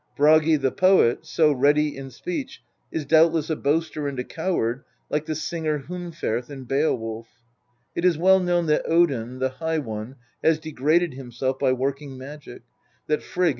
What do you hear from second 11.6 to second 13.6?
working magic, that Frigg.